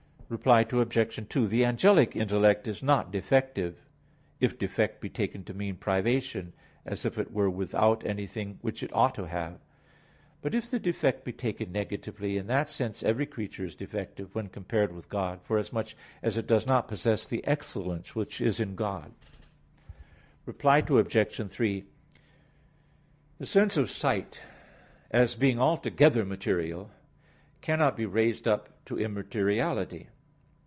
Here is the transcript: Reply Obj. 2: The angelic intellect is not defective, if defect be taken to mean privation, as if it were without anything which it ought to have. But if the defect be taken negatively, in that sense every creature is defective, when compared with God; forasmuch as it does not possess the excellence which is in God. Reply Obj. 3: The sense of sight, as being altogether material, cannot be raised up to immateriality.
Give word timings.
Reply 0.31 0.61
Obj. 0.61 1.27
2: 1.27 1.45
The 1.49 1.65
angelic 1.65 2.15
intellect 2.15 2.65
is 2.65 2.81
not 2.81 3.11
defective, 3.11 3.85
if 4.39 4.57
defect 4.57 5.01
be 5.01 5.09
taken 5.09 5.43
to 5.43 5.53
mean 5.53 5.75
privation, 5.75 6.53
as 6.85 7.05
if 7.05 7.19
it 7.19 7.33
were 7.33 7.49
without 7.49 8.05
anything 8.05 8.57
which 8.61 8.81
it 8.81 8.93
ought 8.93 9.13
to 9.15 9.27
have. 9.27 9.59
But 10.41 10.55
if 10.55 10.71
the 10.71 10.79
defect 10.79 11.25
be 11.25 11.33
taken 11.33 11.73
negatively, 11.73 12.37
in 12.37 12.47
that 12.47 12.69
sense 12.69 13.03
every 13.03 13.25
creature 13.25 13.65
is 13.65 13.75
defective, 13.75 14.33
when 14.33 14.47
compared 14.47 14.93
with 14.95 15.09
God; 15.09 15.41
forasmuch 15.43 15.89
as 16.23 16.37
it 16.37 16.47
does 16.47 16.65
not 16.65 16.87
possess 16.87 17.25
the 17.25 17.45
excellence 17.45 18.15
which 18.15 18.39
is 18.39 18.61
in 18.61 18.75
God. 18.75 19.11
Reply 20.45 20.77
Obj. 20.77 21.51
3: 21.51 21.83
The 23.37 23.45
sense 23.45 23.75
of 23.75 23.91
sight, 23.91 24.39
as 25.09 25.35
being 25.35 25.59
altogether 25.59 26.23
material, 26.23 26.89
cannot 27.59 27.97
be 27.97 28.05
raised 28.05 28.47
up 28.47 28.69
to 28.85 28.95
immateriality. 28.97 30.07